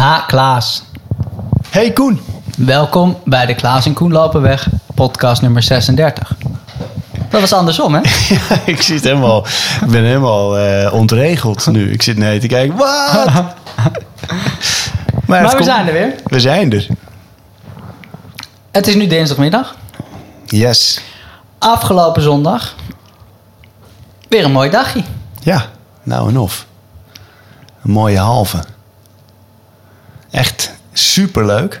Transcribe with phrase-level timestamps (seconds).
[0.00, 0.82] Ha, Klaas.
[1.70, 2.20] Hey Koen.
[2.56, 6.34] Welkom bij de Klaas en Koen lopen weg, podcast nummer 36.
[7.30, 8.00] Dat was andersom, hè?
[8.34, 9.46] Ja, ik zit helemaal,
[9.80, 11.90] ik ben helemaal eh, ontregeld nu.
[11.92, 12.76] Ik zit nee te kijken.
[12.76, 13.24] Wat?
[15.26, 16.14] maar we komt- zijn er weer.
[16.24, 16.86] We zijn er.
[18.70, 19.74] Het is nu dinsdagmiddag.
[20.44, 21.00] Yes.
[21.58, 22.74] Afgelopen zondag.
[24.28, 25.02] Weer een mooi dagje.
[25.42, 25.64] Ja,
[26.02, 26.66] nou en of.
[27.82, 28.64] Een mooie halve.
[30.30, 31.80] Echt superleuk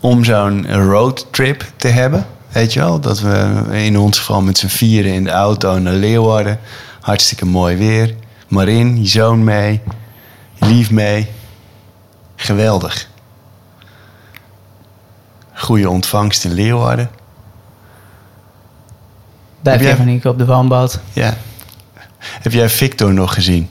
[0.00, 2.26] om zo'n roadtrip te hebben.
[2.48, 5.92] Weet je wel, dat we in ons geval met z'n vieren in de auto naar
[5.92, 6.58] Leeuwarden.
[7.00, 8.14] Hartstikke mooi weer.
[8.48, 9.80] Marin, je zoon mee.
[10.58, 11.28] Lief mee.
[12.36, 13.08] Geweldig.
[15.52, 17.10] Goede ontvangst in Leeuwarden.
[19.60, 21.00] Bij Veronique op de woonboot.
[21.12, 21.36] Ja.
[22.18, 23.70] Heb jij Victor nog gezien?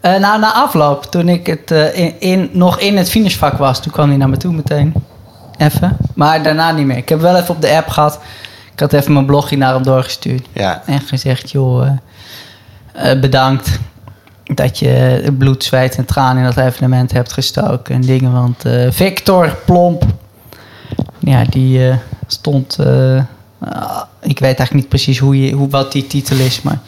[0.00, 3.82] Eh, nou, na afloop, toen ik het, eh, in, in- nog in het finishvak was,
[3.82, 4.94] toen kwam hij naar me toe meteen.
[5.56, 5.96] Even.
[6.14, 6.96] Maar daarna niet meer.
[6.96, 8.20] Ik heb wel even op de app gehad.
[8.72, 10.46] Ik had even mijn blogje naar hem doorgestuurd.
[10.52, 10.82] Ja.
[10.86, 11.88] En gezegd, joh,
[12.92, 13.78] eh, bedankt
[14.44, 18.32] dat je bloed, zweet en tranen in dat evenement hebt gestoken en dingen.
[18.32, 20.04] Want Victor Plomp,
[21.18, 21.92] ja, die
[22.26, 22.78] stond,
[24.20, 26.78] ik weet eigenlijk niet precies hoe je, hoe, wat die titel is, maar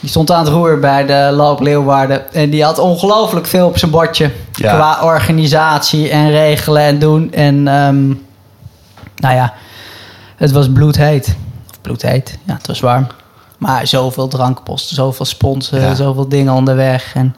[0.00, 2.32] die stond aan het roer bij de Loop Leeuwarden.
[2.32, 4.74] En die had ongelooflijk veel op zijn bordje Ja.
[4.74, 7.32] qua organisatie en regelen en doen.
[7.32, 8.06] En ehm,
[9.16, 9.52] nou ja,
[10.36, 11.36] het was bloedheet.
[11.70, 13.06] Of bloedheet, ja, het was warm.
[13.58, 15.94] Maar zoveel drankposten, zoveel sponsoren, Ja.
[15.94, 17.14] zoveel dingen onderweg.
[17.14, 17.34] En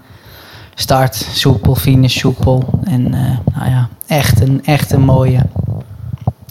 [0.74, 2.64] start soepel, finish soepel.
[2.84, 5.40] En eh, nou ja, echt een, echt een mooie,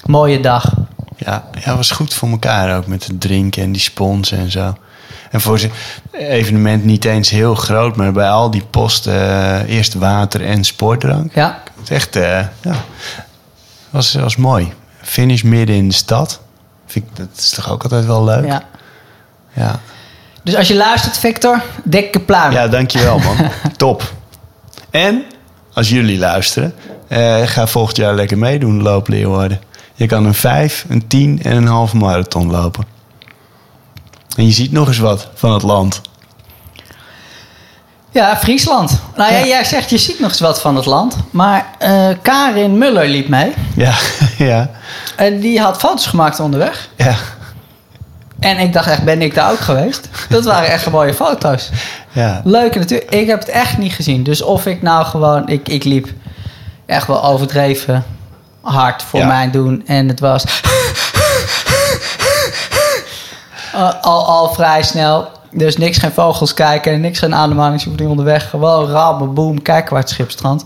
[0.06, 0.74] mooie dag.
[1.18, 4.74] Ja, ja, was goed voor elkaar ook met het drinken en die sponsen en zo.
[5.32, 5.72] En voor zijn
[6.12, 11.34] evenement niet eens heel groot, maar bij al die posten eh, eerst water en sportdrank.
[11.36, 12.76] Ja, Het is echt, eh, ja,
[13.90, 14.74] was, was mooi.
[15.02, 16.42] Finish midden in de stad.
[16.86, 18.46] Vind ik, dat is toch ook altijd wel leuk?
[18.46, 18.64] ja.
[19.54, 19.80] ja.
[20.44, 22.52] Dus als je luistert, Victor, dikke pluim.
[22.52, 23.36] Ja, dankjewel man.
[23.78, 24.14] Top.
[24.90, 25.24] En
[25.74, 26.74] als jullie luisteren,
[27.08, 29.62] eh, ga volgend jaar lekker meedoen, Loop Leeuwarden.
[29.94, 32.86] Je kan een 5, een 10 en een halve marathon lopen.
[34.36, 36.02] En je ziet nog eens wat van het land.
[38.12, 39.00] Ja, Friesland.
[39.16, 39.46] Nou ja, Ja.
[39.46, 41.16] jij zegt je ziet nog eens wat van het land.
[41.32, 43.54] Maar eh, Karin Muller liep mee.
[43.76, 43.94] Ja,
[44.38, 44.70] ja,
[45.16, 46.90] En die had foto's gemaakt onderweg.
[46.96, 47.16] ja.
[48.40, 50.10] En ik dacht echt, ben ik daar ook geweest?
[50.30, 51.70] Dat waren echt mooie foto's.
[52.12, 52.42] ja.
[52.44, 53.12] Leuke natuurlijk.
[53.14, 54.24] Ik heb het echt niet gezien.
[54.24, 55.48] Dus of ik nou gewoon...
[55.48, 56.08] Ik, ik liep
[56.86, 58.06] echt wel overdreven
[58.62, 59.26] hard voor Ja.
[59.28, 59.84] mijn doen.
[59.86, 60.44] En het was...
[63.76, 65.28] Uh, al, al vrij snel.
[65.52, 67.02] Dus niks geen vogels kijken.
[67.02, 68.50] Niks geen ademhalingsoefening onderweg.
[68.50, 70.64] Gewoon rammen, boom, kijken waar het schip strandt.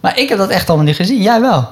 [0.00, 1.22] Maar ik heb dat echt allemaal niet gezien.
[1.22, 1.68] Jij wel.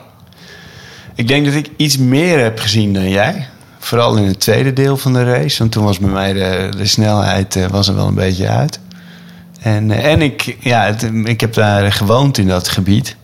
[1.15, 3.49] Ik denk dat ik iets meer heb gezien dan jij.
[3.79, 5.59] Vooral in het tweede deel van de race.
[5.59, 8.81] Want toen was bij mij de, de snelheid eh, was er wel een beetje uit.
[9.61, 13.17] En, eh, en ik, ja, ik heb daar gewoond in dat gebied.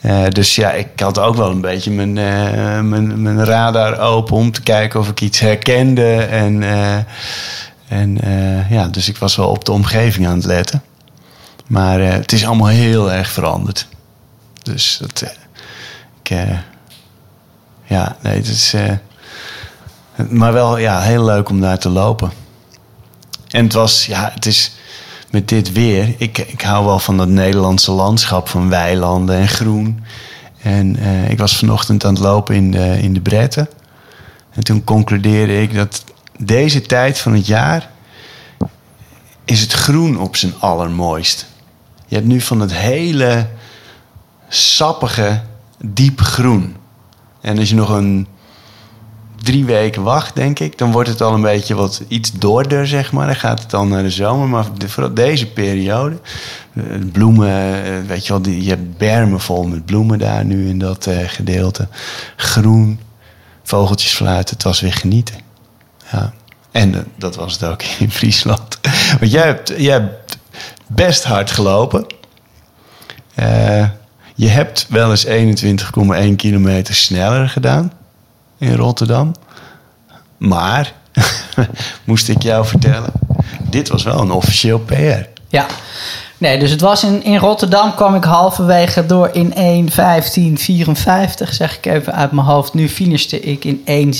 [0.00, 4.36] Eh, dus ja, ik had ook wel een beetje mijn, eh, mijn, mijn radar open
[4.36, 6.16] om te kijken of ik iets herkende.
[6.16, 6.96] En, eh,
[7.88, 8.18] en
[8.70, 10.82] ja, dus ik was wel op de omgeving aan het letten.
[11.66, 13.86] Maar het is allemaal heel erg veranderd.
[14.62, 15.36] Dus dat,
[16.22, 16.28] ik,
[17.84, 18.74] ja, nee, het is.
[20.28, 22.30] maar wel ja, heel leuk om daar te lopen.
[23.50, 24.75] En het was, ja, het is
[25.36, 26.14] met dit weer.
[26.18, 30.04] Ik, ik hou wel van dat Nederlandse landschap van weilanden en groen.
[30.62, 33.68] En eh, ik was vanochtend aan het lopen in de, in de Bretten.
[34.50, 36.04] En toen concludeerde ik dat
[36.38, 37.90] deze tijd van het jaar
[39.44, 41.46] is het groen op zijn allermooist.
[42.06, 43.46] Je hebt nu van het hele
[44.48, 45.42] sappige,
[45.84, 46.76] diep groen.
[47.40, 48.26] En als je nog een
[49.46, 53.12] drie weken wacht, denk ik, dan wordt het al een beetje wat iets doorder, zeg
[53.12, 53.26] maar.
[53.26, 54.48] Dan gaat het al naar de zomer.
[54.48, 56.18] Maar vooral deze periode,
[56.72, 60.78] eh, bloemen, eh, weet je wel, je hebt bermen vol met bloemen daar nu in
[60.78, 61.88] dat eh, gedeelte.
[62.36, 63.00] Groen,
[63.62, 65.36] vogeltjes fluiten, het was weer genieten.
[66.12, 66.32] Ja.
[66.70, 68.78] En dat was het ook in Friesland.
[69.18, 70.10] Want jij hebt, jij
[70.86, 72.06] best hard gelopen.
[74.34, 77.92] Je hebt wel eens 21,1 kilometer sneller gedaan
[78.58, 79.34] in Rotterdam.
[80.36, 80.92] Maar,
[82.04, 83.12] moest ik jou vertellen,
[83.70, 85.24] dit was wel een officieel PR.
[85.48, 85.66] Ja.
[86.38, 91.86] Nee, dus het was in, in Rotterdam kwam ik halverwege door in 1.15.54, zeg ik
[91.86, 92.74] even uit mijn hoofd.
[92.74, 94.14] Nu finishte ik in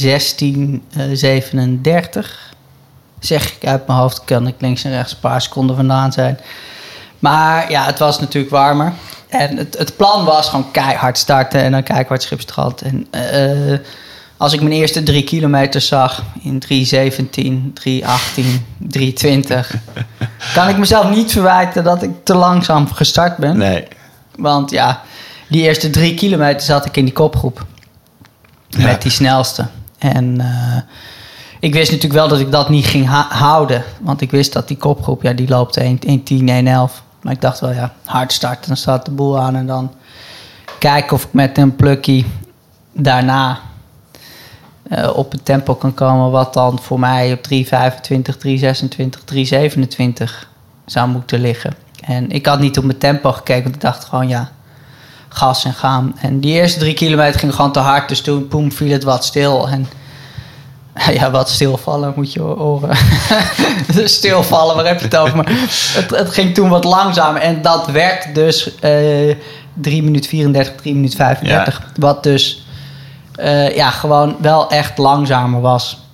[2.20, 2.28] 1.16.37.
[3.18, 6.38] Zeg ik uit mijn hoofd, kan ik links en rechts een paar seconden vandaan zijn.
[7.18, 8.92] Maar ja, het was natuurlijk warmer.
[9.28, 12.82] En het, het plan was gewoon keihard starten en dan kijken waar het schip strandt.
[12.82, 13.78] En eh,
[14.36, 18.42] als ik mijn eerste drie kilometer zag in 3.17, 3.18,
[18.98, 19.80] 3.20...
[20.54, 23.56] kan ik mezelf niet verwijten dat ik te langzaam gestart ben.
[23.56, 23.84] Nee.
[24.36, 25.02] Want ja,
[25.48, 27.66] die eerste drie kilometer zat ik in die kopgroep.
[28.68, 28.84] Ja.
[28.84, 29.66] Met die snelste.
[29.98, 30.82] En eh,
[31.60, 33.84] ik wist natuurlijk wel dat ik dat niet ging houden.
[34.00, 37.02] Want ik wist dat die kopgroep, ja, die loopt 1, 1 10, 1 11.
[37.22, 39.56] Maar ik dacht wel, ja, hard starten, dan staat de boel aan.
[39.56, 39.92] En dan
[40.78, 42.26] kijken of ik met een plukkie
[42.92, 43.60] daarna
[44.88, 46.30] eh, op het tempo kan komen...
[46.30, 48.64] wat dan voor mij op 3.25, 3.26,
[50.22, 50.48] 3.27
[50.86, 51.74] zou moeten liggen.
[52.00, 54.50] En ik had niet op mijn tempo gekeken, want ik dacht gewoon, ja,
[55.28, 56.16] gas en gaan.
[56.20, 58.08] En die eerste drie kilometer ging gewoon te hard.
[58.08, 59.68] Dus toen, poem, viel het wat stil.
[59.68, 59.86] En
[61.18, 62.96] ja, wat stilvallen moet je horen.
[64.08, 65.36] stilvallen, waar heb je het over?
[65.36, 67.40] Maar het, het ging toen wat langzamer.
[67.42, 69.36] En dat werd dus eh
[69.80, 71.82] 3 minuten 34, 3 minuten 35.
[71.96, 72.65] Wat dus
[73.36, 76.04] eh, ja, gewoon wel echt langzamer was.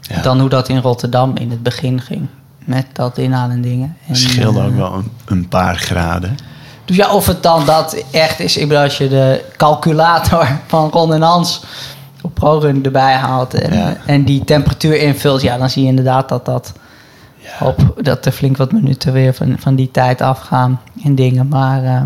[0.00, 0.22] Ja.
[0.22, 2.26] Dan hoe dat in Rotterdam in het begin ging.
[2.64, 3.96] Met dat inhalen en dingen.
[4.06, 6.36] En, Het scheelde eh, ook wel een, een paar graden.
[6.84, 10.90] dus ja, of het dan dat echt is, ik bedoel, als je de calculator van
[10.90, 11.62] Ron en Hans
[12.22, 13.96] op ProRun erbij haalt en, Ja.
[14.06, 16.72] en die temperatuur invult, ja, dan zie je inderdaad dat, dat,
[17.36, 17.66] Ja.
[17.66, 21.48] op, dat er flink wat minuten weer van, van die tijd afgaan in dingen.
[21.48, 22.00] Maar eh,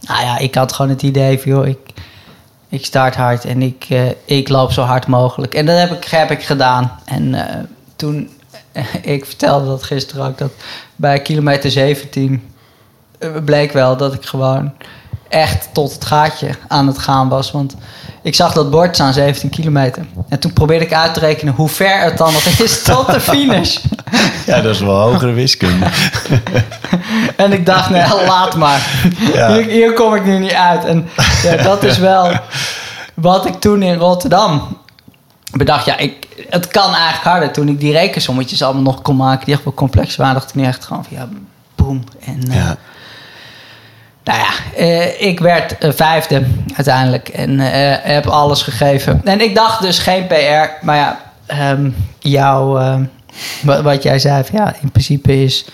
[0.00, 1.78] nou ja, ik had gewoon het idee van, joh, ik,
[2.76, 5.54] ik start hard en ik, eh, ik loop zo hard mogelijk.
[5.54, 7.00] En dat heb ik, heb ik gedaan.
[7.04, 7.64] En eh,
[7.96, 8.30] toen,
[9.02, 10.50] ik vertelde dat gisteren ook, dat
[10.96, 12.42] bij kilometer 17
[13.18, 14.72] eh, bleek wel dat ik gewoon
[15.28, 17.50] echt tot het gaatje aan het gaan was.
[17.50, 17.76] Want
[18.22, 20.06] ik zag dat bord staan, 17 kilometer.
[20.28, 23.20] En toen probeerde ik uit te rekenen hoe ver het dan nog is tot de
[23.20, 23.78] finish.
[24.46, 25.86] Ja, dat is wel hogere wiskunde.
[27.36, 28.80] En ik dacht, nee, laat maar.
[29.34, 29.52] Ja.
[29.52, 30.84] Hier, hier kom ik nu niet uit.
[30.84, 31.08] En
[31.42, 32.32] ja, dat is wel
[33.14, 34.78] wat ik toen in Rotterdam
[35.52, 35.84] bedacht.
[35.84, 37.52] Ja, ik, het kan eigenlijk harder.
[37.52, 40.54] Toen ik die rekensommetjes allemaal nog kon maken, die echt wel complex waren, dacht ik
[40.54, 41.28] nu echt gewoon van ja,
[41.74, 42.04] boem.
[42.24, 42.76] En eh, Ja.
[44.24, 47.58] nou ja, eh, ik werd eh, vijfde uiteindelijk en
[48.02, 49.20] heb alles gegeven.
[49.24, 52.78] En ik dacht dus geen PR, maar ja, ehm, jouw,
[53.62, 55.64] wa- wat jij zei, ja, in principe is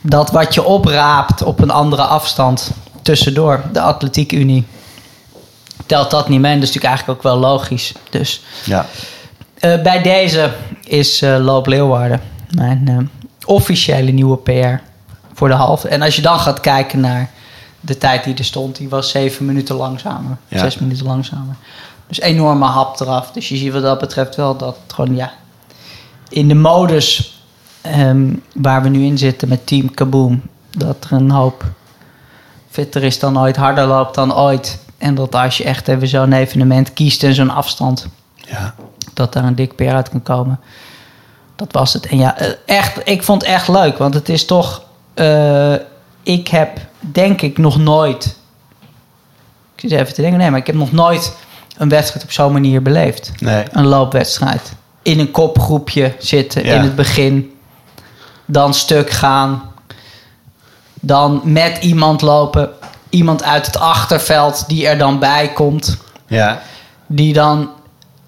[0.00, 2.70] dat wat je opraapt op een andere afstand
[3.02, 4.64] tussendoor, de Atletiek Unie,
[5.86, 6.52] telt dat niet mee.
[6.52, 7.92] En dat is natuurlijk eigenlijk ook wel logisch.
[8.10, 8.86] Dus Ja.
[9.58, 10.52] eh, bij deze
[10.84, 12.20] is eh, Loop Leeuwarden
[12.50, 12.96] mijn eh,
[13.48, 14.82] officiële nieuwe PR
[15.34, 15.88] voor de halve.
[15.88, 17.30] En als je dan gaat kijken naar
[17.80, 20.36] de tijd die er stond, die was zeven minuten langzamer.
[20.48, 20.58] Ja.
[20.58, 21.54] Zes minuten langzamer.
[22.08, 23.30] Dus enorme hap eraf.
[23.30, 25.32] Dus je ziet wat dat betreft wel dat het gewoon, ja,
[26.34, 27.38] in de modus
[27.80, 31.64] ehm, waar we nu in zitten met Team Kaboom, dat er een hoop
[32.70, 34.78] fitter is dan ooit, harder loopt dan ooit.
[34.98, 38.74] En dat als je echt even zo'n evenement kiest en zo'n afstand, Ja.
[39.14, 40.60] dat daar een dik peer uit kan komen.
[41.56, 42.06] Dat was het.
[42.06, 43.98] En ja, eh, echt, ik vond het echt leuk.
[43.98, 44.82] Want het is toch...
[45.14, 45.74] eh,
[46.22, 48.36] ik heb denk ik nog nooit...
[49.74, 50.38] Ik zit even te denken.
[50.38, 51.36] Nee, maar ik heb nog nooit
[51.76, 53.32] een wedstrijd op zo'n manier beleefd.
[53.38, 53.64] Nee.
[53.72, 54.72] Een loopwedstrijd.
[55.04, 56.74] In een kopgroepje zitten Ja.
[56.74, 57.56] in het begin.
[58.44, 59.62] Dan stuk gaan.
[61.00, 62.70] Dan met iemand lopen.
[63.08, 65.96] Iemand uit het achterveld die er dan bij komt
[66.26, 66.60] Ja.
[67.06, 67.70] die dan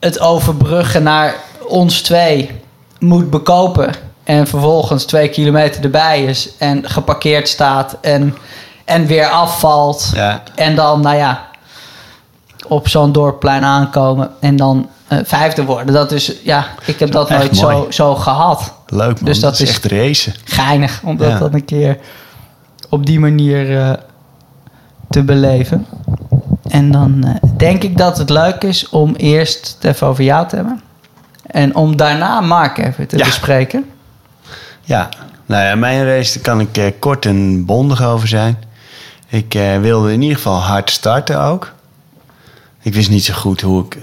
[0.01, 1.35] het overbruggen naar
[1.69, 2.51] ons twee
[2.99, 3.95] moet bekopen.
[4.25, 8.37] En vervolgens twee kilometer erbij is en geparkeerd staat en,
[8.85, 10.11] en weer afvalt.
[10.15, 10.43] Ja.
[10.55, 11.47] En dan, nou ja,
[12.67, 15.95] op zo'n dorpplein aankomen en dan eh, vijfde worden.
[15.95, 17.93] Dat is, ja, ik heb dat nooit zo, mooi.
[17.93, 18.73] zo gehad.
[18.87, 19.25] Leuk man.
[19.25, 20.35] Dus dat, dat is echt racen.
[20.45, 21.39] Geinig om dat Ja.
[21.39, 21.99] dan een keer
[22.91, 23.93] op die manier eh,
[25.11, 25.87] te beleven.
[26.69, 30.49] En dan eh, denk ik dat het leuk is om eerst het even over jou
[30.49, 30.81] te hebben.
[31.47, 33.25] En om daarna Mark even te Ja.
[33.25, 33.85] bespreken.
[34.83, 35.09] Ja,
[35.47, 38.59] nou ja, mijn race daar kan ik kort en bondig over zijn.
[39.29, 41.73] Ik wilde in ieder geval hard starten ook.
[42.81, 43.99] Ik wist niet zo goed hoe ik,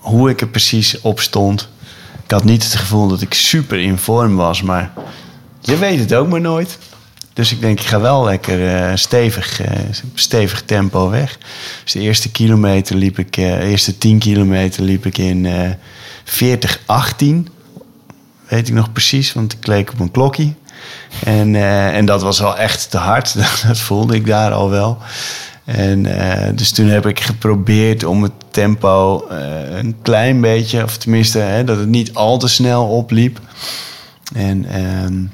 [0.00, 1.68] hoe ik er precies op stond.
[2.24, 4.92] Ik had niet het gevoel dat ik super in vorm was, maar
[5.60, 6.78] je weet het ook maar nooit.
[7.34, 9.80] Dus ik denk, ik ga wel lekker eh, stevig, eh,
[10.14, 11.38] stevig tempo weg.
[11.82, 15.70] Dus de eerste kilometer liep ik, eh, de eerste 10 kilometer liep ik in eh
[16.24, 17.48] 40-18
[18.48, 20.54] weet ik nog precies, want ik leek op een klokkie.
[21.24, 21.54] En,
[21.94, 23.34] en dat was wel echt te hard.
[23.66, 24.98] dat voelde ik daar al wel.
[25.64, 30.96] En eh, dus toen heb ik geprobeerd om het tempo eh, een klein beetje, of
[30.96, 33.40] tenminste hè, dat het niet al te snel opliep.
[34.34, 35.24] En ehm,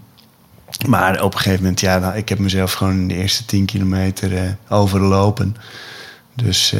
[0.86, 3.64] Maar op een gegeven moment, ja, nou, ik heb mezelf gewoon in de eerste 10
[3.64, 5.56] kilometer eh, overlopen.
[6.34, 6.74] Dus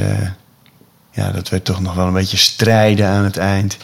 [1.10, 3.76] ja, dat werd toch nog wel een beetje strijden aan het eind.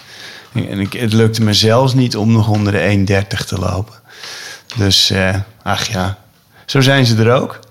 [0.52, 3.94] En ik, het lukte me zelfs niet om nog onder de 1,30 te lopen.
[4.76, 5.12] Dus,
[5.62, 6.18] ach ja,
[6.66, 7.65] zo zijn ze er ook.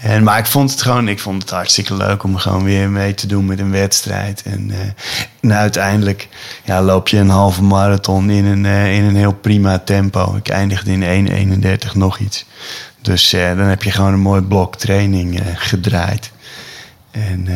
[0.00, 3.14] En, maar ik vond het gewoon, ik vond het hartstikke leuk om gewoon weer mee
[3.14, 4.42] te doen met een wedstrijd.
[4.42, 4.78] En, eh,
[5.40, 6.28] en uiteindelijk
[6.64, 10.36] ja, loop je een halve marathon in een, eh, in een heel prima tempo.
[10.36, 12.46] Ik eindigde in 1.31 nog iets.
[13.02, 16.32] Dus eh, dan heb je gewoon een mooi blok training gedraaid.
[17.10, 17.48] En,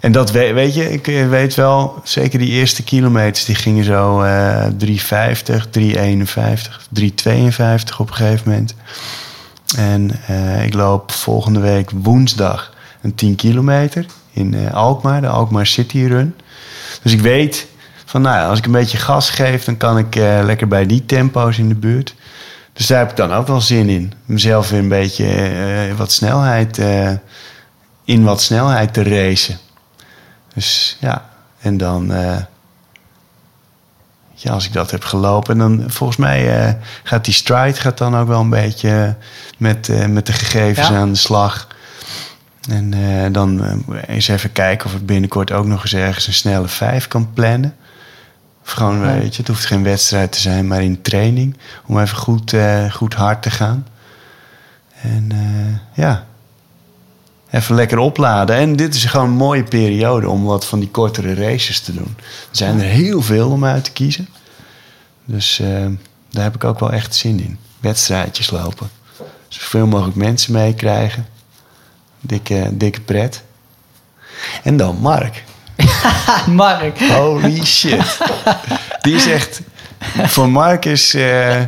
[0.00, 4.22] en dat weet, weet je, ik weet wel, zeker die eerste kilometers, die gingen zo
[4.22, 8.74] eh 3,50, 3,51, 3,52 op een gegeven moment.
[9.76, 15.66] En eh, ik loop volgende week woensdag een 10 kilometer in eh, Alkmaar, de Alkmaar
[15.66, 16.34] City Run.
[17.02, 17.66] Dus ik weet
[18.04, 20.86] van, nou ja, als ik een beetje gas geef, dan kan ik eh, lekker bij
[20.86, 22.14] die tempo's in de buurt.
[22.72, 24.12] Dus daar heb ik dan ook wel zin in.
[24.24, 26.80] Mezelf weer een beetje wat snelheid,
[28.04, 29.58] in wat snelheid te racen.
[30.54, 32.12] Dus ja, en dan,
[34.42, 38.16] ja, als ik dat heb gelopen, dan volgens mij eh, gaat die stride gaat dan
[38.16, 39.16] ook wel een beetje
[39.58, 40.96] met, eh, met de gegevens Ja.
[40.96, 41.66] aan de slag.
[42.70, 46.68] En eh, dan eens even kijken of ik binnenkort ook nog eens ergens een snelle
[46.68, 47.74] vijf kan plannen.
[48.64, 49.12] Of gewoon, Ja.
[49.12, 51.56] weet je, het hoeft geen wedstrijd te zijn, maar in training.
[51.86, 52.54] Om even goed,
[52.90, 53.86] goed hard te gaan.
[55.02, 55.30] En
[55.94, 56.24] ja,
[57.50, 58.56] even lekker opladen.
[58.56, 62.16] En dit is gewoon een mooie periode om wat van die kortere races te doen.
[62.18, 64.28] Er zijn er heel veel om uit te kiezen.
[65.24, 65.86] Dus eh,
[66.30, 67.58] daar heb ik ook wel echt zin in.
[67.80, 68.90] Wedstrijdjes lopen.
[69.48, 71.26] Zoveel mogelijk mensen meekrijgen.
[72.20, 73.42] Dikke, dikke pret.
[74.62, 75.44] En dan Mark.
[76.46, 76.98] Mark.
[76.98, 78.18] Holy shit.
[79.02, 79.60] Die is echt...
[80.22, 81.14] Voor Mark is...
[81.14, 81.60] eh,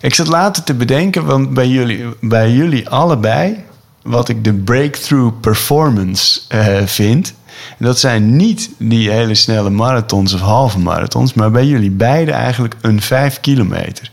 [0.00, 3.64] ik zat later te bedenken, want bij jullie, bij jullie allebei...
[4.02, 7.34] wat ik de breakthrough performance eh, vind...
[7.78, 11.34] En dat zijn niet die hele snelle marathons of halve marathons...
[11.34, 14.10] maar bij jullie beiden eigenlijk een vijf kilometer.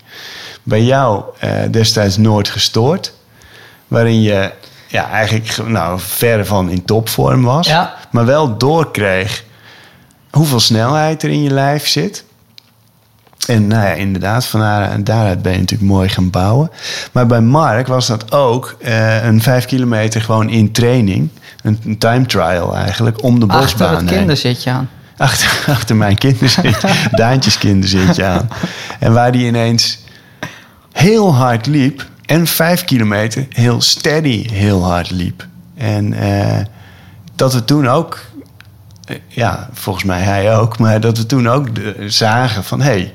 [0.64, 3.14] Bij jou eh, destijds nooit gestoord...
[3.88, 4.52] waarin je
[4.88, 7.68] ja, eigenlijk nou, verre van in topvorm was...
[7.68, 7.96] Ja.
[8.12, 9.44] maar wel doorkreeg
[10.32, 12.24] hoeveel snelheid er in je lijf zit.
[13.48, 16.72] En nou ja, inderdaad, van daar- daaruit ben je natuurlijk mooi gaan bouwen.
[17.12, 21.30] Maar bij Mark was dat ook eh, een vijf kilometer gewoon in training.
[21.64, 24.18] Een, een time trial eigenlijk, om de Achter bosbaan het heen.
[24.18, 24.90] kinderzitje aan.
[25.18, 28.50] Achter, achter mijn kinderzitje, Daantjes kinderzitje aan.
[29.00, 30.00] En waar die ineens
[30.92, 32.06] heel hard liep.
[32.26, 35.48] En vijf kilometer heel steady heel hard liep.
[35.78, 36.58] En eh,
[37.36, 38.20] dat we toen ook,
[39.06, 42.90] eh, ja, volgens mij hij ook, maar dat we toen ook de- zagen van hé,
[42.92, 43.14] hey,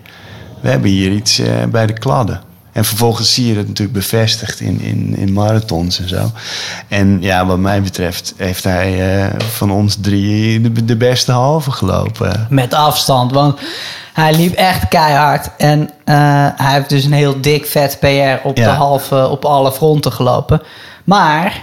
[0.65, 2.41] we hebben hier iets eh, bij de kladden.
[2.73, 6.31] En vervolgens zie je dat natuurlijk bevestigd in, in, in marathons en zo.
[6.89, 11.71] En ja, wat mij betreft heeft hij eh, van ons drie de, de beste halve
[11.71, 12.47] gelopen.
[12.51, 13.33] Met afstand.
[13.33, 13.61] Want
[14.13, 15.51] hij liep echt keihard.
[15.57, 16.15] En eh,
[16.57, 18.65] hij heeft dus een heel dik vet PR op, Ja.
[18.71, 20.63] de halve, op alle fronten gelopen.
[21.05, 21.63] Maar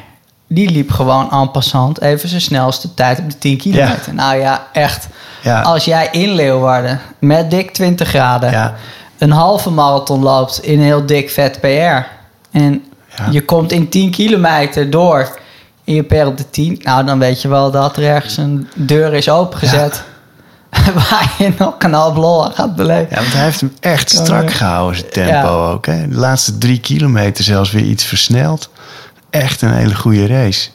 [0.53, 4.13] die liep gewoon en passant even zijn snelste tijd op de 10 kilometer.
[4.13, 5.07] Nou ja, echt.
[5.41, 5.61] Ja.
[5.61, 8.73] Als jij in Leeuwarden met dik 20 graden Ja.
[9.17, 12.07] een halve marathon loopt in een heel dik vet PR.
[12.51, 12.83] En
[13.31, 15.39] je komt in 10 kilometer door
[15.83, 16.79] in je PR op de 10.
[16.83, 20.03] Nou, dan weet je wel dat er ergens een deur is opengezet.
[21.09, 23.07] Waar je nog een half lol aan gaat beleven.
[23.09, 25.85] Ja, want hij heeft hem echt strak gehouden, zijn tempo ook.
[25.85, 26.07] Hè?
[26.07, 28.69] De laatste drie kilometer zelfs weer iets versneld.
[29.31, 30.69] Echt een hele goede race.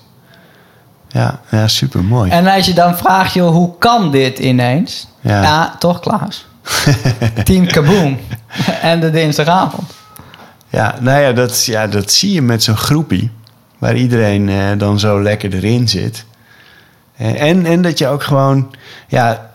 [1.09, 2.31] Ja, ja super mooi.
[2.31, 5.09] En als je dan vraagt, joh, hoe kan dit ineens?
[5.21, 5.43] Ja.
[5.43, 6.47] Ja, toch Klaas.
[7.45, 8.19] Team Kaboom.
[8.81, 9.91] en de dinsdagavond.
[10.69, 13.31] Ja, nou ja dat, ja, dat zie je met zo'n groepie.
[13.79, 16.25] Waar iedereen eh, dan zo lekker erin zit.
[17.17, 18.75] Eh, En, en dat je ook gewoon,
[19.09, 19.51] ja,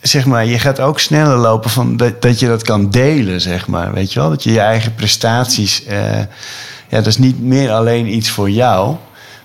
[0.00, 3.66] zeg maar, je gaat ook sneller lopen van dat, dat je dat kan delen, zeg
[3.66, 3.92] maar.
[3.92, 4.28] Weet je wel?
[4.30, 6.20] Dat je je eigen prestaties, eh,
[6.88, 8.96] ja, dat is niet meer alleen iets voor jou.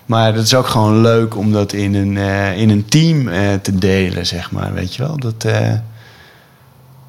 [0.06, 3.54] Maar dat is ook gewoon leuk om dat in een, eh, in een team eh,
[3.54, 4.72] te delen, zeg maar.
[4.72, 5.18] Weet je wel?
[5.18, 5.72] Dat, eh,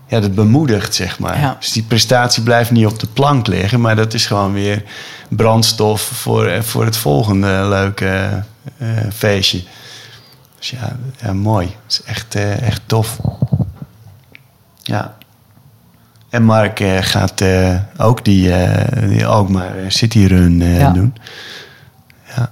[0.07, 1.39] ja, dat bemoedigt, zeg maar.
[1.39, 1.55] Ja.
[1.59, 4.83] Dus die prestatie blijft niet op de plank liggen, maar dat is gewoon weer
[5.29, 8.43] brandstof voor, voor het volgende leuke
[9.13, 9.63] feestje.
[10.57, 11.65] Dus ja, ja mooi.
[11.65, 13.17] Het is echt, echt tof.
[14.81, 15.17] Ja.
[16.35, 20.91] En Mark eh, gaat eh, ook die, eh die Alkmaar City Run eh, Ja.
[20.91, 21.15] doen.
[22.35, 22.51] Ja.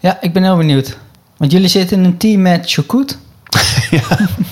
[0.00, 0.96] Ja, ik ben heel benieuwd.
[1.36, 3.18] Want jullie zitten in een team met Choukout.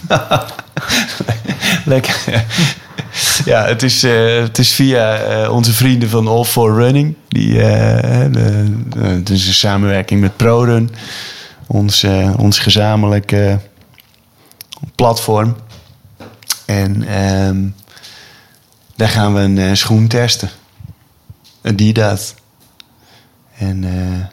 [1.85, 2.17] Lekker.
[3.45, 7.15] ja, het is, eh, het is via eh, onze vrienden van All for Running.
[7.29, 10.91] Die, eh, de, de- het is een samenwerking met ProRun.
[11.67, 13.59] Ons, eh, ons gezamenlijke
[14.95, 15.57] platform.
[16.67, 17.57] En ehm,
[18.97, 20.51] daar gaan we een eh, schoen testen.
[21.63, 22.35] Adidas.
[23.59, 24.25] En eh,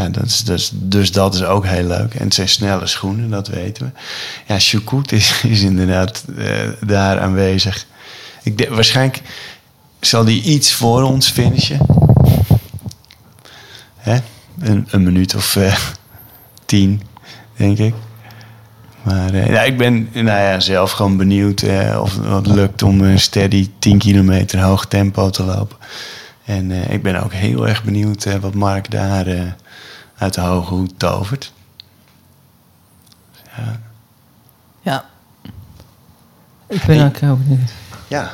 [0.00, 2.14] ja, dat is, dus, dus dat is ook heel leuk.
[2.14, 4.00] En het zijn snelle schoenen, dat weten we.
[4.46, 7.86] Ja, Choukout is, is inderdaad eh, daar aanwezig.
[8.42, 9.22] Ik denk, waarschijnlijk
[10.00, 11.80] zal die iets voor ons finishen.
[13.96, 14.18] Hè?
[14.60, 15.58] Een, een minuut of
[16.64, 17.02] tien,
[17.56, 17.94] denk ik.
[19.06, 23.00] Maar eh, ja, ik ben nou ja, zelf gewoon benieuwd eh, of het lukt om
[23.00, 25.76] een steady 10 kilometer hoog tempo te lopen.
[26.44, 29.40] En eh, ik ben ook heel erg benieuwd eh, wat Mark daar eh,
[30.18, 31.52] uit de hoge hoed tovert.
[33.56, 33.80] Ja,
[34.82, 35.04] Ja.
[36.68, 37.06] Ik ben Hey.
[37.06, 37.70] ook heel benieuwd.
[38.08, 38.30] ja.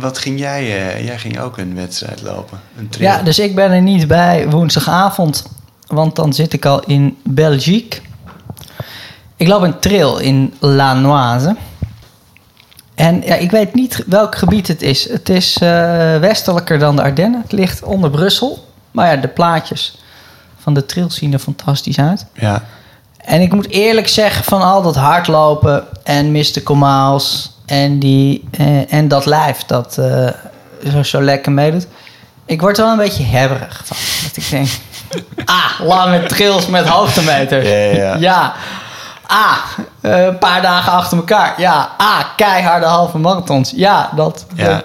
[0.00, 0.62] Wat ging jij?
[0.94, 2.60] eh, jij ging ook een wedstrijd lopen.
[2.76, 2.88] Een.
[2.98, 5.46] Ja, dus ik ben er niet bij woensdagavond.
[5.86, 8.00] Want dan zit ik al in Belgique.
[9.38, 11.56] Ik loop een trail in Lanoise.
[12.94, 15.08] En ja, ik weet niet welk gebied het is.
[15.08, 15.68] Het is eh,
[16.18, 17.40] westelijker dan de Ardennen.
[17.42, 18.68] Het ligt onder Brussel.
[18.90, 19.98] Maar ja, de plaatjes
[20.58, 22.26] van de trail zien er fantastisch uit.
[22.32, 22.64] Ja,
[23.16, 28.92] En ik moet eerlijk zeggen, van al dat hardlopen en Mystical Miles en, die, eh,
[28.92, 30.28] en dat lijf dat eh,
[30.92, 31.86] zo, zo lekker meedoet.
[32.46, 33.96] Ik word er wel een beetje hebberig van.
[34.22, 34.68] Dat ik denk,
[35.44, 37.68] ah, lange trails met hoogtemeters.
[37.68, 38.54] Ja, ja, ja.
[39.30, 39.58] Ah,
[40.00, 41.60] een paar dagen achter elkaar.
[41.60, 43.72] Ja, ah, keiharde halve marathons.
[43.76, 44.46] Ja, dat.
[44.54, 44.82] Ja.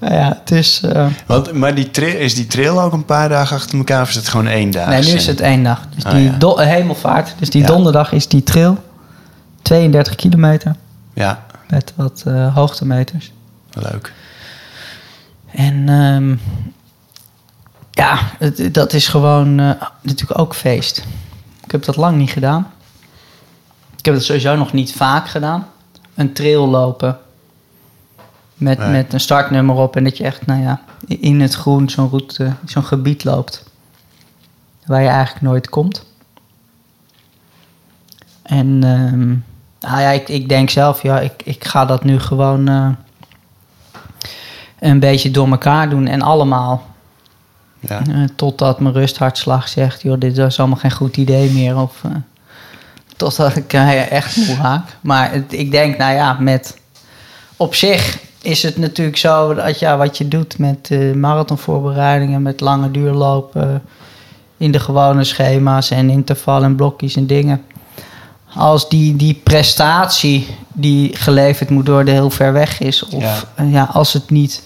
[0.00, 0.80] Nou ja, het is...
[0.82, 4.08] eh, Want, maar die trail, is die trail ook een paar dagen achter elkaar of
[4.08, 4.86] is het gewoon één dag?
[4.88, 5.80] nee, nu is het één dag.
[5.94, 6.36] Dus Ah, die ja.
[6.38, 7.34] do- hemelvaart.
[7.38, 7.66] Dus die Ja.
[7.66, 8.78] donderdag is die trail.
[9.62, 10.74] 32 kilometer.
[11.14, 13.32] Ja, Met wat eh, hoogtemeters.
[13.72, 14.12] leuk.
[15.54, 16.36] En ehm,
[17.90, 19.54] ja, het- dat is gewoon
[20.00, 21.02] natuurlijk ook feest.
[21.64, 22.70] Ik heb dat lang niet gedaan.
[24.02, 25.66] Ik heb het sowieso nog niet vaak gedaan.
[26.14, 27.18] Een trail lopen.
[28.54, 28.90] Met, Nee.
[28.90, 29.96] met een startnummer op.
[29.96, 33.64] En dat je echt, nou ja, in het groen zo'n route, zo'n gebied loopt.
[34.86, 36.04] Waar je eigenlijk nooit komt.
[38.42, 39.28] En ehm,
[39.90, 42.88] nou ja, ik, ik denk zelf, ja, ik, ik ga dat nu gewoon eh,
[44.78, 46.06] een beetje door elkaar doen.
[46.06, 46.86] En allemaal.
[47.80, 48.06] Ja.
[48.06, 51.76] Eh, totdat mijn rusthartslag zegt, joh, dit is allemaal geen goed idee meer.
[51.76, 52.10] Of eh,
[53.16, 54.96] totdat ik eh, echt moe raak.
[55.00, 56.76] Maar het- ik denk, nou ja, met
[57.56, 62.60] op zich is het natuurlijk zo dat ja, wat je doet met eh, marathonvoorbereidingen, met
[62.60, 63.82] lange duurlopen,
[64.56, 67.64] in de gewone schema's en intervallen en blokjes en dingen.
[68.54, 73.34] Als die, die prestatie die geleverd moet worden heel ver weg is, of Ja.
[73.54, 74.62] eh, ja, als het niet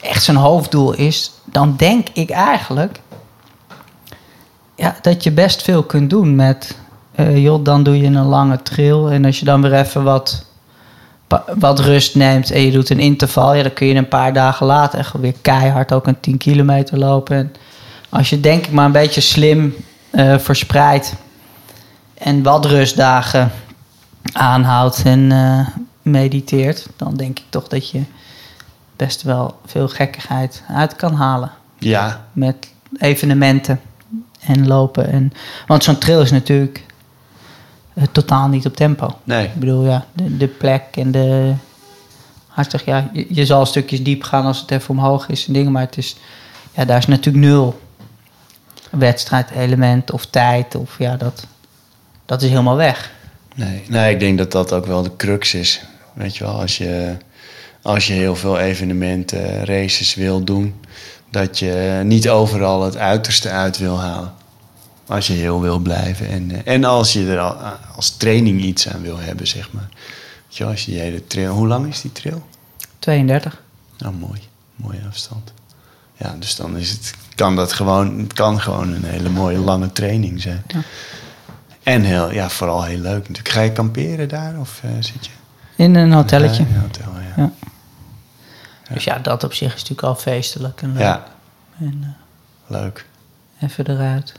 [0.00, 3.00] echt zijn hoofddoel is, dan denk ik eigenlijk
[4.74, 6.76] ja, dat je best veel kunt doen met,
[7.18, 10.44] eh, joh, dan doe je een lange trail en als je dan weer even wat,
[11.58, 14.66] wat rust neemt en je doet een interval, ja, dan kun je een paar dagen
[14.66, 17.36] later echt weer keihard ook een 10 kilometer lopen.
[17.36, 17.52] En
[18.08, 19.74] als je denk ik maar een beetje slim
[20.10, 21.14] eh, verspreidt
[22.14, 23.50] en wat rustdagen
[24.32, 25.66] aanhoudt en eh,
[26.02, 28.02] mediteert, dan denk ik toch dat je
[28.96, 33.80] best wel veel gekkigheid uit kan halen Ja, met evenementen
[34.40, 35.12] en lopen.
[35.12, 35.32] En,
[35.66, 36.86] want zo'n trail is natuurlijk
[38.12, 39.16] totaal niet op tempo.
[39.24, 39.44] nee.
[39.44, 41.52] Ik bedoel, ja, de, de plek en de...
[42.46, 45.72] Hartstikke, ja, je, je zal stukjes diep gaan als het even omhoog is en dingen,
[45.72, 46.16] maar het is,
[46.74, 47.80] ja, daar is natuurlijk nul
[48.90, 51.46] wedstrijdelement of tijd of ja, dat,
[52.26, 53.10] dat is helemaal weg.
[53.54, 55.82] Nee, nee, ik denk dat dat ook wel de crux is.
[56.14, 57.16] Weet je wel, als je,
[57.82, 60.80] als je heel veel evenementen, races wil doen,
[61.30, 64.32] dat je niet overal het uiterste uit wil halen.
[65.08, 67.56] Als je heel wil blijven en, eh, en als je er al,
[67.96, 69.88] als training iets aan wil hebben, zeg maar.
[70.46, 72.46] Weet je als je die hele trail, hoe lang is die trail?
[72.98, 73.62] 32.
[73.98, 74.40] Nou, mooi.
[74.76, 75.52] Mooie afstand.
[76.16, 79.92] Ja, dus dan is het, kan dat gewoon, het kan gewoon een hele mooie lange
[79.92, 80.62] training zijn.
[80.66, 80.80] Ja.
[81.82, 83.48] En heel, ja, vooral heel leuk natuurlijk.
[83.48, 85.32] Ga je kamperen daar of eh, zit je?
[85.76, 86.62] In een hotelletje.
[86.62, 87.42] Ja, in een hotel, ja.
[87.42, 87.52] Ja.
[88.94, 90.82] Dus ja, dat op zich is natuurlijk al feestelijk.
[90.82, 91.00] En, leuk.
[91.02, 91.24] Ja,
[91.78, 92.16] en
[92.66, 93.06] leuk.
[93.58, 94.32] eh, even eruit.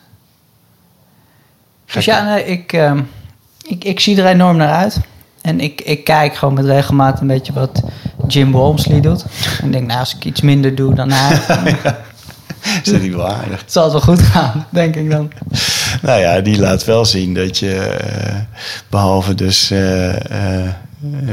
[1.94, 3.02] Dus ja, ik, ehm,
[3.68, 5.00] ik, ik zie er enorm naar uit.
[5.42, 7.82] En ik, ik kijk gewoon met regelmaat een beetje wat
[8.28, 9.26] Jim Walmsley doet.
[9.62, 11.76] En denk, nou, als ik iets minder doe dan hij,
[12.84, 13.64] Is dat niet wel aardig?
[13.66, 15.32] zal het wel goed gaan, denk ik dan.
[16.02, 18.36] Nou ja, die laat wel zien dat je, eh,
[18.90, 20.70] behalve dus eh, eh,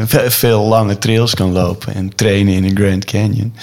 [0.04, 3.54] ve- veel lange trails kan lopen en trainen in een Grand Canyon,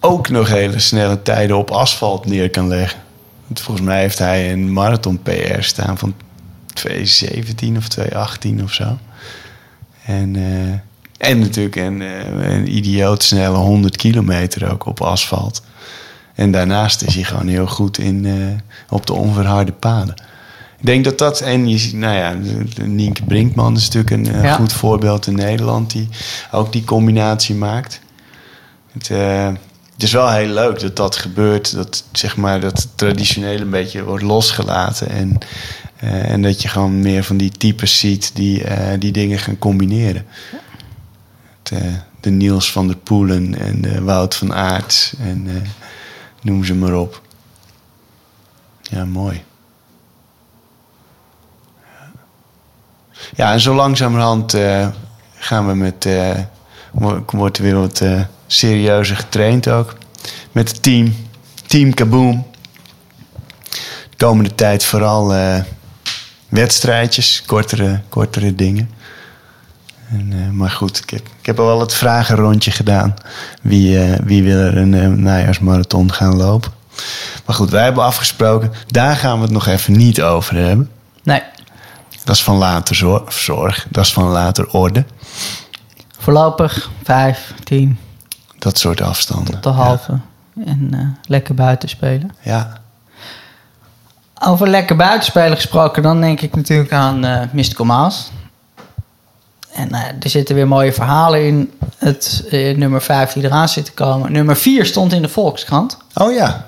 [0.00, 2.98] ook nog hele snelle tijden op asfalt neer kan leggen.
[3.60, 6.14] Volgens mij heeft hij een marathon PR staan van
[6.66, 8.98] 217 of 218 of zo.
[10.04, 15.62] En, eh, en natuurlijk een, eh, een idioot snelle 100 kilometer ook op asfalt.
[16.34, 18.32] En daarnaast is hij gewoon heel goed in, eh,
[18.88, 20.14] op de onverharde paden.
[20.78, 22.36] Ik denk dat dat, en je ziet, nou ja,
[22.84, 24.54] Nienke Brinkman is natuurlijk een Ja.
[24.54, 26.08] goed voorbeeld in Nederland, die
[26.50, 28.00] ook die combinatie maakt.
[28.92, 29.10] Het,
[29.92, 34.04] het is wel heel leuk dat dat gebeurt, dat zeg maar dat traditioneel een beetje
[34.04, 35.38] wordt losgelaten en,
[35.96, 39.58] eh, en dat je gewoon meer van die types ziet die, eh, die dingen gaan
[39.58, 40.26] combineren.
[41.62, 41.78] Eh,
[42.20, 45.66] de Niels van der Poelen en de Wout van Aert en
[46.42, 47.20] noem ze maar op.
[48.82, 49.42] Ja, mooi.
[53.34, 54.56] Ja, en zo langzamerhand
[55.34, 56.08] gaan we met.
[56.92, 58.02] wo- wordt er weer wat
[58.52, 59.94] serieuzer getraind ook.
[60.52, 61.16] Met het team.
[61.66, 62.46] Team Kaboom.
[64.10, 65.60] De komende tijd vooral eh,
[66.48, 68.90] wedstrijdjes, kortere, kortere dingen.
[70.10, 73.14] En, eh, maar goed, ik heb, ik heb al wel het vragenrondje gedaan.
[73.62, 76.72] Wie, eh, wie wil er een najaarsmarathon gaan lopen?
[77.46, 78.72] Maar goed, wij hebben afgesproken.
[78.86, 80.90] Daar gaan we het nog even niet over hebben.
[81.22, 81.42] Nee,
[82.24, 83.32] Dat is van later zorg.
[83.32, 83.86] zorg.
[83.90, 85.04] Dat is van later orde.
[86.18, 87.98] voorlopig 5, 10,
[88.62, 89.52] Dat soort afstanden.
[89.52, 90.18] tot de halve.
[90.66, 92.30] En eh, lekker buiten spelen.
[92.40, 92.72] Ja.
[94.40, 98.30] Over lekker buitenspelen gesproken, dan denk ik natuurlijk aan eh Mystical Maas.
[99.72, 101.72] En eh, er zitten weer mooie verhalen in.
[101.98, 102.44] Het
[102.76, 104.32] nummer 5 die eraan zit te komen.
[104.32, 105.96] Nummer 4 stond in de Volkskrant.
[106.14, 106.66] Oh ja.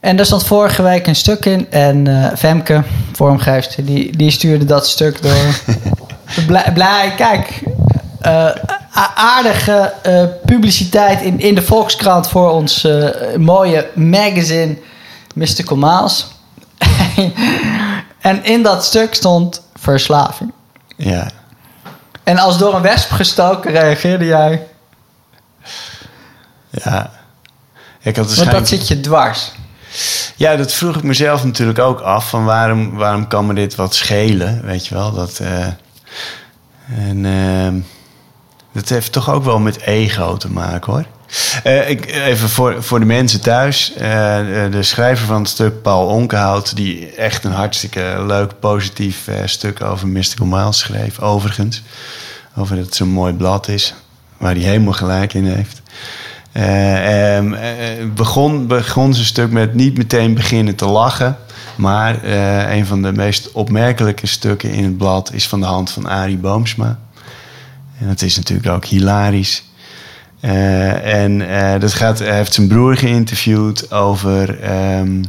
[0.00, 1.70] En daar stond vorige week een stuk in.
[1.70, 5.62] En eh, Femke, vormgeefster, die, die stuurde dat stuk door.
[6.46, 7.62] blij, blij, kijk.
[9.06, 14.76] Aardige eh, publiciteit in, in de Volkskrant voor ons eh, mooie magazine
[15.34, 16.26] Mystical Miles.
[18.20, 20.52] en in dat stuk stond verslaving.
[20.96, 21.30] Ja.
[22.22, 24.66] En als door een wesp gestoken reageerde jij.
[26.70, 27.10] Ja.
[28.00, 29.52] Ik had Want dat zit je dwars.
[30.36, 32.28] Ja, dat vroeg ik mezelf natuurlijk ook af.
[32.28, 34.62] Van waarom, waarom kan me dit wat schelen?
[34.64, 35.12] Weet je wel?
[35.12, 35.66] Dat, eh,
[37.08, 37.80] en ehm,
[38.78, 41.04] dat heeft toch ook wel met ego te maken hoor.
[41.62, 43.92] Eh, ik, even voor, voor de mensen thuis.
[43.92, 44.00] Eh,
[44.70, 46.76] de schrijver van het stuk, Paul Onkenhout...
[46.76, 51.20] die echt een hartstikke leuk, positief eh, stuk over Mystical Miles schreef.
[51.20, 51.82] Overigens.
[52.56, 53.94] Over dat het zo'n mooi blad is.
[54.36, 55.82] Waar hij helemaal gelijk in heeft.
[56.52, 57.70] Eh, ehm, eh,
[58.14, 61.36] begon, begon zijn stuk met niet meteen beginnen te lachen.
[61.76, 62.24] Maar
[62.70, 66.36] een van de meest opmerkelijke stukken in het blad is van de hand van Arie
[66.36, 66.98] Boomsma.
[68.00, 69.62] En dat is natuurlijk ook hilarisch.
[70.40, 74.60] Eh, en eh, dat gaat, hij heeft zijn broer geïnterviewd over.
[74.60, 75.20] ehm,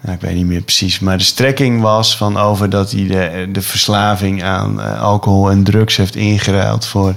[0.00, 3.48] nou, ik weet niet meer precies, maar de strekking was van over dat hij de,
[3.52, 7.16] de verslaving aan eh, alcohol en drugs heeft ingeruild voor.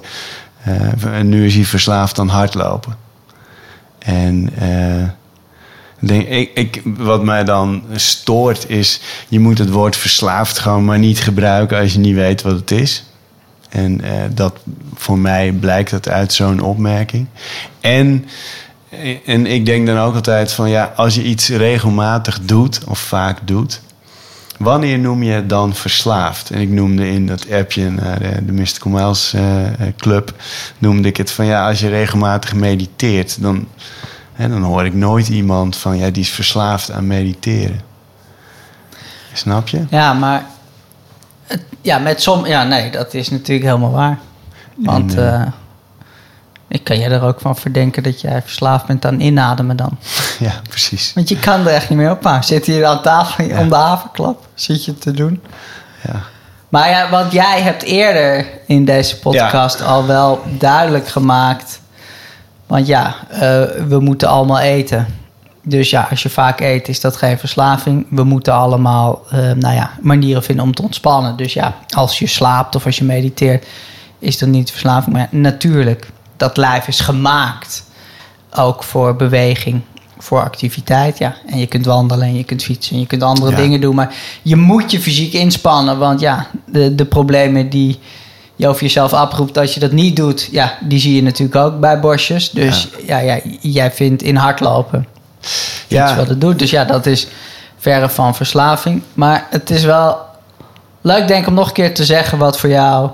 [1.12, 2.96] en nu is hij verslaafd aan hardlopen.
[4.00, 4.50] En
[6.00, 11.00] denk, ik, ik, wat mij dan stoort is, je moet het woord verslaafd gewoon maar
[11.00, 13.04] niet gebruiken als je niet weet wat het is.
[13.72, 14.54] En eh, dat
[14.96, 17.28] voor mij blijkt dat uit zo'n opmerking.
[17.80, 18.26] En,
[19.26, 23.38] en ik denk dan ook altijd van ja, als je iets regelmatig doet of vaak
[23.44, 23.82] doet,
[24.58, 26.50] wanneer noem je het dan verslaafd?
[26.50, 29.44] En ik noemde in dat appje naar de, de Mystical Miles eh,
[29.98, 30.34] Club,
[30.78, 33.68] noemde ik het van ja, als je regelmatig mediteert, dan,
[34.34, 37.82] hè, dan hoor ik nooit iemand van ja, die is verslaafd aan mediteren.
[39.34, 39.86] Snap je?
[39.90, 40.46] Ja, maar.
[41.82, 42.46] Ja, met som.
[42.46, 44.20] Ja, nee, dat is natuurlijk helemaal waar.
[44.76, 45.16] Want.
[45.16, 45.42] Eh,
[46.72, 49.98] ik kan je er ook van verdenken dat jij verslaafd bent aan inademen dan.
[50.40, 51.14] Ja, precies.
[51.14, 52.44] Want je kan er echt niet meer op aan.
[52.44, 54.48] Zit hier aan tafel om de haverklap.
[54.54, 55.42] Zit je te doen.
[56.08, 56.22] Ja.
[56.70, 61.82] Maar ja, want jij hebt eerder in deze podcast al wel duidelijk gemaakt.
[62.68, 63.40] Want ja, eh,
[63.88, 65.08] we moeten allemaal eten.
[65.64, 68.06] Dus ja, als je vaak eet, is dat geen verslaving.
[68.10, 71.38] We moeten allemaal, eh, nou ja, manieren vinden om te ontspannen.
[71.38, 73.66] Dus ja, als je slaapt of als je mediteert,
[74.20, 75.16] is dat niet verslaving.
[75.16, 77.84] Maar ja, natuurlijk, dat lijf is gemaakt
[78.56, 79.82] ook voor beweging,
[80.18, 81.18] voor activiteit.
[81.18, 81.36] Ja.
[81.48, 83.58] En je kunt wandelen en je kunt fietsen en je kunt andere Ja.
[83.58, 83.96] dingen doen.
[83.96, 85.98] Maar je moet je fysiek inspannen.
[85.98, 88.00] Want ja, de, de problemen die
[88.56, 90.50] je over jezelf oproept als je dat niet doet...
[90.52, 92.50] ja, die zie je natuurlijk ook bij bosjes.
[92.50, 93.18] Dus ja.
[93.20, 95.08] Ja, jij vindt in hardlopen
[95.88, 96.16] Ja.
[96.16, 96.60] wat het doet.
[96.60, 97.28] Dus ja, dat is
[97.78, 99.04] verre van verslaving.
[99.14, 100.18] Maar het is wel
[101.02, 102.38] leuk denk ik om nog een keer te zeggen...
[102.38, 103.10] wat voor jou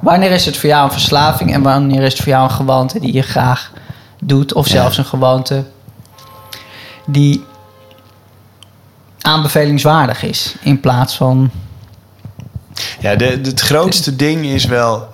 [0.00, 3.00] Wanneer is het voor jou een verslaving en wanneer is het voor jou een gewoonte
[3.00, 3.70] die je graag
[4.20, 5.64] doet, of zelfs een gewoonte
[7.06, 7.44] die
[9.20, 11.50] aanbevelingswaardig is in plaats van.
[13.00, 15.08] Ja, de, de- het grootste ding is wel...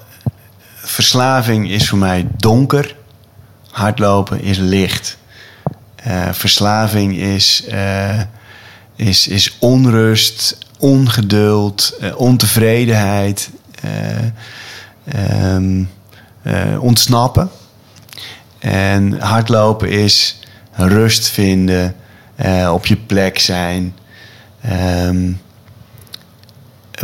[0.75, 2.97] Verslaving is voor mij donker.
[3.71, 5.17] Hardlopen is licht.
[6.03, 8.21] Eh, verslaving is, eh,
[8.97, 14.17] is, is onrust, ongeduld, eh, ontevredenheid, eh,
[15.05, 15.85] ehm,
[16.43, 17.51] eh, ontsnappen.
[18.59, 20.41] En hardlopen is
[20.73, 21.95] rust vinden,
[22.73, 23.97] op je plek zijn,
[24.61, 25.33] ehm,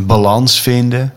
[0.02, 1.12] balans vinden.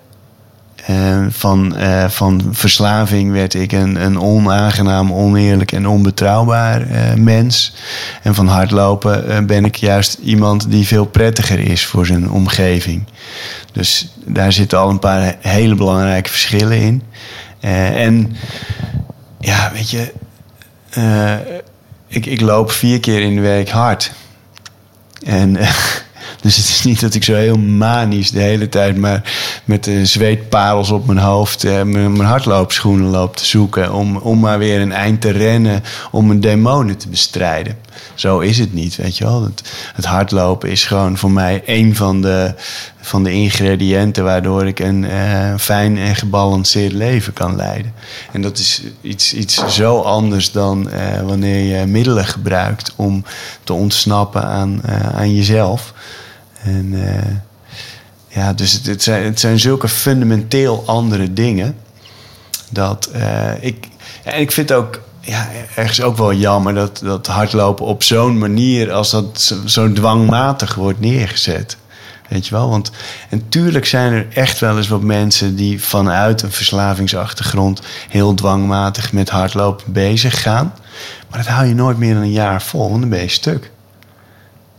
[0.85, 7.73] Eh, van, eh, van verslaving werd ik een, een onaangenaam, oneerlijk en onbetrouwbaar eh, mens.
[8.21, 13.03] En van hardlopen ben ik juist iemand die veel prettiger is voor zijn omgeving.
[13.71, 17.03] Dus daar zitten al een paar hele belangrijke verschillen in.
[17.59, 18.35] En
[19.39, 20.13] ja, weet je,
[22.07, 24.11] ik, ik loop vier keer in de week hard.
[25.23, 25.57] En
[26.41, 29.33] dus het is niet dat ik zo heel manisch de hele tijd maar
[29.65, 33.93] met de zweetparels op mijn hoofd eh, mijn, mijn hardloopschoenen loop te zoeken.
[33.93, 37.77] Om, om maar weer een eind te rennen om mijn demonen te bestrijden.
[38.15, 39.43] Zo is het niet, weet je wel.
[39.43, 42.53] Het, het hardlopen is gewoon voor mij een van de,
[43.01, 47.93] van de ingrediënten waardoor ik een eh, fijn en gebalanceerd leven kan leiden.
[48.31, 53.23] En dat is iets, iets zo anders dan eh, wanneer je middelen gebruikt om
[53.63, 55.93] te ontsnappen aan, eh, aan jezelf.
[56.63, 56.95] En
[58.27, 61.75] ja, dus het, het, zijn, het zijn zulke fundamenteel andere dingen.
[62.69, 63.09] Dat
[63.59, 63.87] ik.
[64.23, 65.01] En ik vind ook.
[65.19, 68.91] Ja, ergens ook wel jammer dat, dat hardlopen op zo'n manier.
[68.91, 71.77] als dat zo, zo dwangmatig wordt neergezet.
[72.31, 72.69] Weet je wel?
[72.69, 72.91] Want
[73.29, 79.13] en tuurlijk zijn er echt wel eens wat mensen die vanuit een verslavingsachtergrond heel dwangmatig
[79.13, 80.73] met hardlopen bezig gaan.
[81.29, 83.71] Maar dat hou je nooit meer dan een jaar vol, want dan ben je stuk.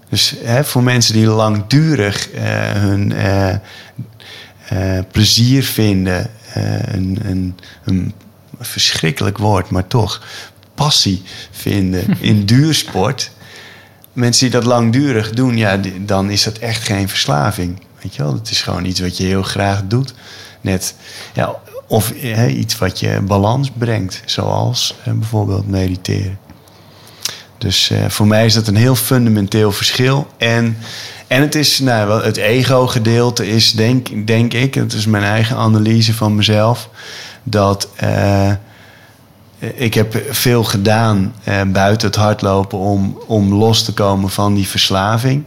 [0.09, 3.53] Dus hè, voor mensen die langdurig eh, hun eh,
[4.69, 6.31] eh, plezier vinden,
[6.85, 8.13] een, een, een
[8.61, 10.23] verschrikkelijk woord, maar toch
[10.75, 13.31] passie vinden in duursport.
[14.13, 17.83] Mensen die dat langdurig doen, ja, dan is dat echt geen verslaving.
[18.03, 20.15] Weet je wel, het is gewoon iets wat je heel graag doet.
[20.61, 20.95] Net,
[21.33, 21.55] ja,
[21.87, 22.11] of
[22.49, 26.39] iets wat je balans brengt, zoals bijvoorbeeld mediteren.
[27.59, 30.27] Dus eh, voor mij is dat een heel fundamenteel verschil.
[30.37, 30.77] En,
[31.27, 36.15] en het is, nou, het ego-gedeelte is, denk, denk ik, het is mijn eigen analyse
[36.15, 36.89] van mezelf,
[37.43, 38.53] dat eh,
[39.75, 44.69] ik heb veel gedaan eh, buiten het hardlopen om, om los te komen van die
[44.69, 45.45] verslaving.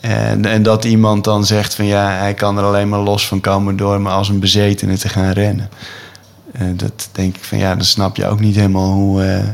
[0.00, 3.40] En, en dat iemand dan zegt van ja, hij kan er alleen maar los van
[3.40, 5.70] komen door maar als een bezetene te gaan rennen.
[6.52, 9.48] Eh, dat denk ik van ja, dan snap je ook niet helemaal hoe, eh,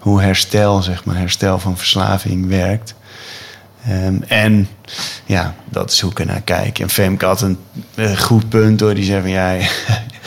[0.00, 2.94] hoe herstel, zeg maar, herstel van verslaving werkt.
[3.86, 4.68] Ehm, en
[5.24, 6.78] ja, dat is hoe ik ernaar kijk.
[6.78, 7.58] En Femke had een
[7.94, 8.94] eh, goed punt door.
[8.94, 9.56] Die zei van ja,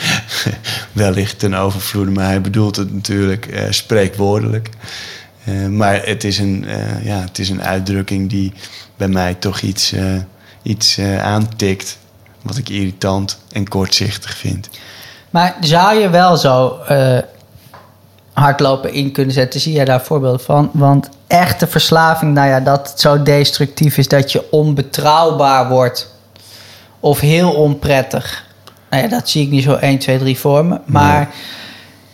[0.92, 4.68] wellicht ten overvloede, maar hij bedoelt het natuurlijk eh, spreekwoordelijk.
[5.44, 8.52] Eh, maar het is, een, eh, ja, het is een uitdrukking die
[8.96, 9.94] bij mij toch iets,
[10.62, 11.98] iets aantikt.
[12.42, 14.68] Wat ik irritant en kortzichtig vind.
[15.30, 16.78] Maar zou je wel zo
[18.40, 19.60] hardlopen in kunnen zetten?
[19.60, 20.70] Zie jij daar voorbeelden van?
[20.72, 26.14] Want echte verslaving, nou ja, dat het zo destructief is dat je onbetrouwbaar wordt.
[27.00, 28.44] Of heel onprettig.
[28.90, 30.80] Nou ja, dat zie ik niet zo 1, 2, 3 voor me.
[30.84, 31.28] Maar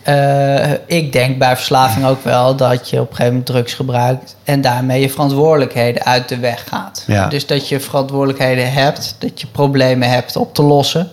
[0.03, 4.35] eh, ik denk bij verslaving ook wel dat je op een gegeven moment drugs gebruikt.
[4.43, 7.03] En daarmee je verantwoordelijkheden uit de weg gaat.
[7.07, 7.27] Ja.
[7.27, 11.09] Dus dat je verantwoordelijkheden hebt, dat je problemen hebt op te lossen.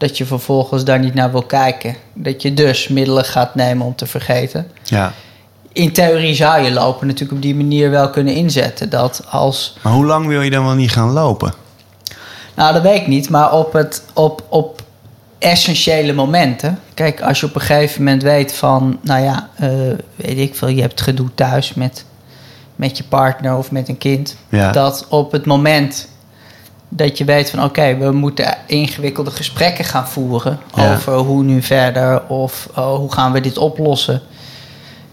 [0.00, 1.96] Dat je vervolgens daar niet naar wil kijken.
[2.12, 4.70] Dat je dus middelen gaat nemen om te vergeten.
[4.82, 5.12] Ja.
[5.72, 8.90] In theorie zou je lopen natuurlijk op die manier wel kunnen inzetten.
[8.90, 11.52] Dat als Maar hoe lang wil je dan wel niet gaan lopen?
[12.54, 14.82] Nou, dat weet ik niet, maar op, het, op, op
[15.38, 16.78] essentiële momenten.
[16.94, 19.68] Kijk, als je op een gegeven moment weet van, nou ja, eh,
[20.16, 22.04] weet ik veel, je hebt gedoe thuis met,
[22.76, 24.36] met je partner of met een kind.
[24.48, 24.72] Ja.
[24.72, 26.08] Dat op het moment
[26.92, 30.92] dat je weet van, oké, we moeten ingewikkelde gesprekken gaan voeren Ja.
[30.92, 34.22] over hoe nu verder of oh, hoe gaan we dit oplossen.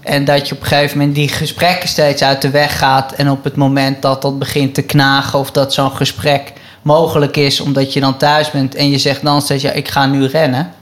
[0.02, 3.12] En dat je op een gegeven moment die gesprekken steeds uit de weg gaat.
[3.12, 7.60] En op het moment dat dat begint te knagen of dat zo'n gesprek mogelijk is,
[7.60, 10.74] omdat je dan thuis bent en je zegt dan steeds, ja, ik ga nu rennen.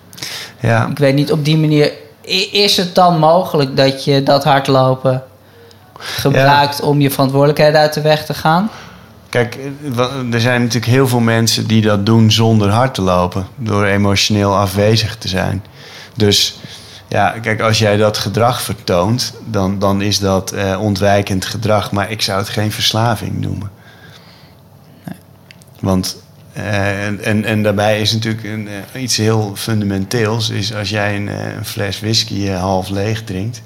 [0.59, 0.87] Ja.
[0.87, 1.91] Ik weet niet, op die manier,
[2.51, 5.23] is het dan mogelijk dat je dat hardlopen
[5.97, 8.69] gebruikt om je verantwoordelijkheid uit de weg te gaan?
[9.35, 9.57] Kijk,
[10.31, 13.47] er zijn natuurlijk heel veel mensen die dat doen zonder hard te lopen.
[13.55, 15.63] Door emotioneel afwezig te zijn.
[16.13, 16.59] Dus
[17.07, 21.91] ja, kijk, als jij dat gedrag vertoont, dan, dan is dat eh, ontwijkend gedrag.
[21.91, 23.71] Maar ik zou het geen verslaving noemen.
[25.79, 26.17] Want,
[26.53, 30.49] eh, en, en, en daarbij is natuurlijk een, eh, iets heel fundamenteels.
[30.49, 33.61] Is als jij een, een fles whisky half leeg drinkt,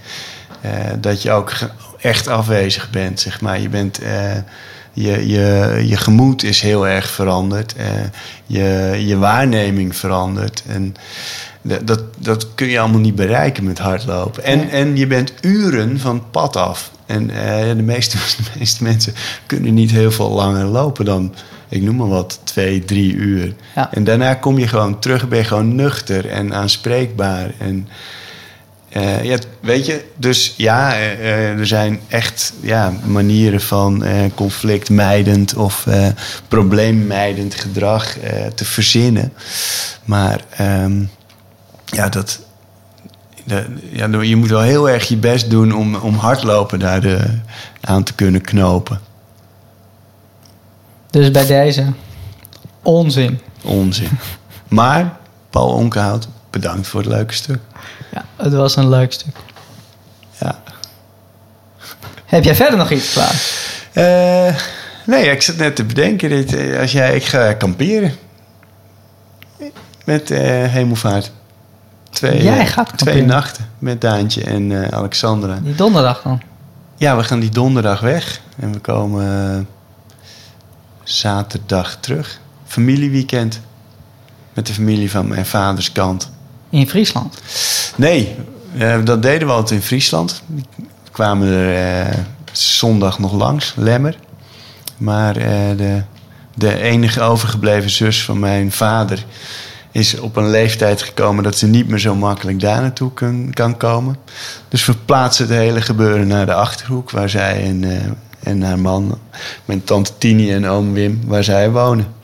[1.00, 1.52] dat je ook
[2.02, 3.60] echt afwezig bent, zeg maar.
[3.60, 4.00] Je bent...
[4.94, 7.76] je, je, je gemoed is heel erg veranderd.
[7.76, 7.86] eh,
[8.46, 10.64] je, je waarneming verandert.
[10.68, 10.96] En
[11.62, 14.44] dat, dat, kun je allemaal niet bereiken met hardlopen.
[14.44, 16.92] En, en je bent uren van het pad af.
[17.06, 19.14] En eh, de, meeste, de meeste mensen
[19.46, 21.34] kunnen niet heel veel langer lopen dan,
[21.70, 23.54] ik noem maar wat, twee, drie uur.
[23.76, 23.94] Ja.
[23.94, 27.52] En daarna kom je gewoon terug, ben je gewoon nuchter en aanspreekbaar.
[27.58, 27.88] En
[28.90, 34.04] eh, ja, weet je, dus ja, eh, eh, er zijn echt ja, manieren van
[34.36, 35.86] conflictmijdend of
[36.48, 38.16] probleemmijdend gedrag
[38.56, 39.34] te verzinnen.
[40.06, 41.04] Maar ehm,
[41.86, 42.40] ja, dat,
[43.44, 47.20] de- ja, je moet wel heel erg je best doen om, om hardlopen daar de,
[47.82, 49.00] aan te kunnen knopen.
[51.10, 51.86] Dus bij deze
[52.84, 53.40] onzin.
[53.64, 54.10] Onzin.
[54.68, 55.18] Maar,
[55.50, 57.60] Paul Onkenhout, bedankt voor het leuke stuk.
[58.12, 59.36] Ja, het was een leuk stuk.
[60.40, 60.60] Ja.
[62.26, 63.42] Heb jij verder nog iets klaar?
[63.94, 64.56] Eh,
[65.06, 66.30] nee, ik zat net te bedenken.
[66.30, 68.16] Dit, eh, als jij, ik ga kamperen.
[70.06, 71.32] Met eh, hemelvaart.
[72.10, 75.60] Twee, Jij gaat Twee nachten met Daantje en eh, Alexandra.
[75.64, 76.42] Die donderdag dan?
[76.98, 78.42] Ja, we gaan die donderdag weg.
[78.60, 79.68] En we komen
[81.04, 82.40] zaterdag terug.
[82.66, 83.60] Familieweekend.
[84.54, 86.32] Met de familie van mijn vaders kant.
[86.70, 87.42] In Friesland.
[88.00, 88.36] Nee,
[88.78, 90.44] eh, dat deden we altijd in Friesland.
[91.04, 92.18] We kwamen er eh,
[92.52, 94.18] zondag nog langs, Lemmer.
[94.98, 96.02] Maar eh, de,
[96.56, 99.26] de enige overgebleven zus van mijn vader
[99.92, 103.78] is op een leeftijd gekomen dat ze niet meer zo makkelijk daar naartoe kan, kan
[103.78, 104.18] komen.
[104.68, 107.84] Dus we plaatsen het hele gebeuren naar de achterhoek, waar zij en,
[108.44, 109.20] en haar man,
[109.66, 112.19] mijn tante Tini en oom Wim, waar zij wonen.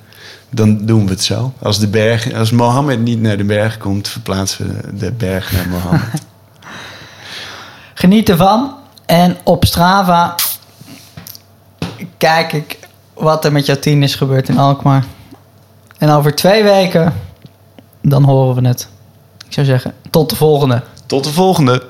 [0.49, 1.53] Dan doen we het zo.
[1.61, 5.67] Als, de berg, als Mohammed niet naar de berg komt, verplaatsen we de berg naar
[5.67, 6.21] Mohammed.
[7.93, 8.75] Geniet ervan.
[9.05, 10.35] En op Strava
[12.17, 12.79] kijk ik
[13.13, 15.05] wat er met jouw tien is gebeurd in Alkmaar.
[15.97, 17.13] En over twee weken,
[18.01, 18.87] dan horen we het.
[19.45, 20.83] Ik zou zeggen, tot de volgende.
[21.05, 21.83] Tot de volgende.